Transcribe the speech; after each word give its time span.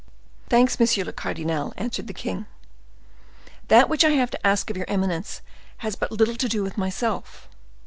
"Thanks, 0.49 0.79
monsieur 0.79 1.03
le 1.03 1.13
cardinal," 1.13 1.73
answered 1.77 2.07
the 2.07 2.11
king; 2.15 2.47
"that 3.67 3.87
which 3.87 4.03
I 4.03 4.09
have 4.09 4.31
to 4.31 4.47
ask 4.47 4.67
of 4.71 4.75
your 4.75 4.89
eminence 4.89 5.43
has 5.85 5.95
but 5.95 6.11
little 6.11 6.33
to 6.37 6.49
do 6.49 6.63
with 6.63 6.75
myself." 6.75 7.47